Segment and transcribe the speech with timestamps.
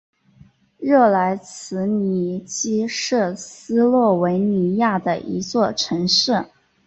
[0.79, 6.45] 热莱兹尼基是斯洛文尼亚的一座城市。